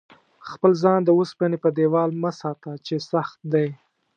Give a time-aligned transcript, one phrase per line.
[0.51, 3.67] خپل ځان د اوسپنې په دېوال مه ساته چې سخت دی.